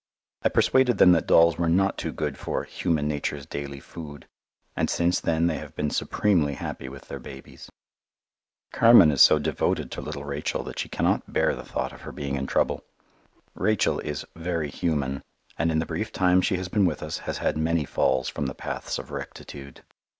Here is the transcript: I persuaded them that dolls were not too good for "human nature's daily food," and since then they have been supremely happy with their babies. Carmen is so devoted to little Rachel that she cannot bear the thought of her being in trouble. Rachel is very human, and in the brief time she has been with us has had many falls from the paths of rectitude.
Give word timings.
I 0.41 0.49
persuaded 0.49 0.97
them 0.97 1.11
that 1.11 1.27
dolls 1.27 1.59
were 1.59 1.69
not 1.69 1.95
too 1.95 2.11
good 2.11 2.35
for 2.35 2.63
"human 2.63 3.07
nature's 3.07 3.45
daily 3.45 3.79
food," 3.79 4.25
and 4.75 4.89
since 4.89 5.19
then 5.19 5.45
they 5.45 5.59
have 5.59 5.75
been 5.75 5.91
supremely 5.91 6.55
happy 6.55 6.89
with 6.89 7.07
their 7.07 7.19
babies. 7.19 7.69
Carmen 8.71 9.11
is 9.11 9.21
so 9.21 9.37
devoted 9.37 9.91
to 9.91 10.01
little 10.01 10.23
Rachel 10.25 10.63
that 10.63 10.79
she 10.79 10.89
cannot 10.89 11.31
bear 11.31 11.53
the 11.53 11.61
thought 11.63 11.93
of 11.93 12.01
her 12.01 12.11
being 12.11 12.33
in 12.35 12.47
trouble. 12.47 12.83
Rachel 13.53 13.99
is 13.99 14.25
very 14.35 14.71
human, 14.71 15.21
and 15.55 15.71
in 15.71 15.77
the 15.77 15.85
brief 15.85 16.11
time 16.11 16.41
she 16.41 16.57
has 16.57 16.67
been 16.67 16.87
with 16.87 17.03
us 17.03 17.19
has 17.29 17.37
had 17.37 17.55
many 17.55 17.85
falls 17.85 18.27
from 18.27 18.47
the 18.47 18.55
paths 18.55 18.97
of 18.97 19.11
rectitude. 19.11 19.83